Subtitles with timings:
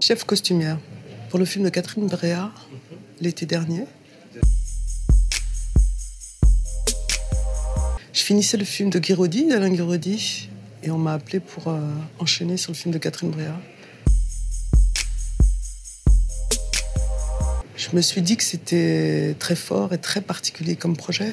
[0.00, 0.78] chef costumière
[1.28, 2.52] pour le film de Catherine Bréa
[3.20, 3.84] l'été dernier.
[8.12, 10.48] Je finissais le film de Guiraudy, d'Alain Guiraudy,
[10.82, 11.80] et on m'a appelé pour euh,
[12.18, 13.58] enchaîner sur le film de Catherine Bréa.
[17.76, 21.32] Je me suis dit que c'était très fort et très particulier comme projet.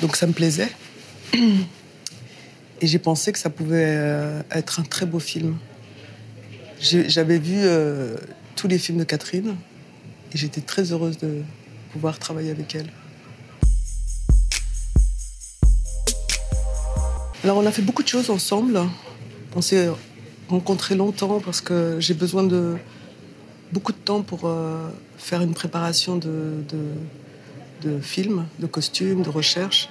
[0.00, 0.70] Donc ça me plaisait.
[2.80, 5.56] Et j'ai pensé que ça pouvait euh, être un très beau film.
[6.80, 8.16] J'avais vu euh,
[8.54, 9.56] tous les films de Catherine
[10.32, 11.42] et j'étais très heureuse de
[11.92, 12.88] pouvoir travailler avec elle.
[17.42, 18.80] Alors on a fait beaucoup de choses ensemble.
[19.56, 19.88] On s'est
[20.48, 22.76] rencontrés longtemps parce que j'ai besoin de
[23.72, 29.30] beaucoup de temps pour euh, faire une préparation de, de, de films, de costumes, de
[29.30, 29.88] recherche.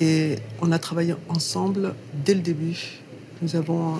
[0.00, 3.00] Et on a travaillé ensemble dès le début.
[3.42, 3.98] Nous avons,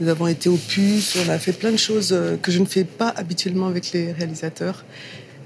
[0.00, 2.66] nous avons été au puces, on a fait plein de choses euh, que je ne
[2.66, 4.84] fais pas habituellement avec les réalisateurs.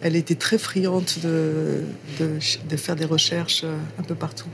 [0.00, 1.82] Elle était très friande de,
[2.76, 4.48] faire des recherches euh, un peu partout.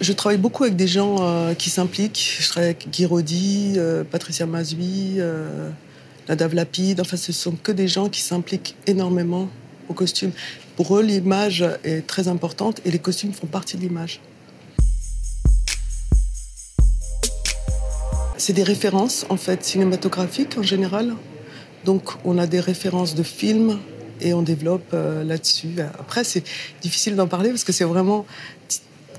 [0.00, 2.38] Je travaille beaucoup avec des gens euh, qui s'impliquent.
[2.40, 5.18] Je travaille avec Guy Rodi, euh, Patricia Mazui,
[6.28, 7.00] Nadav Lapide.
[7.00, 9.48] Enfin, ce sont que des gens qui s'impliquent énormément
[9.88, 10.30] au costume.
[10.76, 14.20] Pour eux, l'image est très importante et les costumes font partie de l'image.
[18.38, 21.14] C'est des références, en fait, cinématographiques en général.
[21.84, 23.80] Donc, on a des références de films
[24.20, 25.80] et on développe euh, là-dessus.
[25.98, 26.44] Après, c'est
[26.80, 28.26] difficile d'en parler parce que c'est vraiment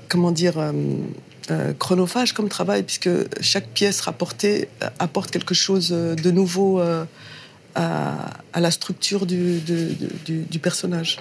[0.08, 0.72] comment dire, euh,
[1.50, 3.10] euh, chronophage comme travail, puisque
[3.42, 4.68] chaque pièce rapportée
[4.98, 6.80] apporte quelque chose de nouveau
[7.74, 11.18] à, la structure du personnage.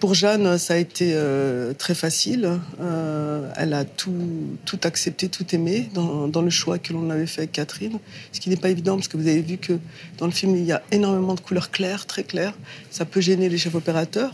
[0.00, 2.60] Pour Jeanne, ça a été euh, très facile.
[2.80, 7.26] Euh, elle a tout, tout, accepté, tout aimé dans, dans le choix que l'on avait
[7.26, 7.98] fait avec Catherine.
[8.30, 9.72] Ce qui n'est pas évident parce que vous avez vu que
[10.18, 12.54] dans le film, il y a énormément de couleurs claires, très claires.
[12.92, 14.32] Ça peut gêner les chefs opérateurs.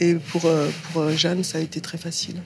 [0.00, 2.36] Et pour, euh, pour Jeanne, ça a été très facile.